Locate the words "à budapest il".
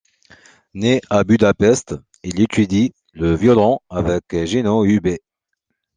1.11-2.41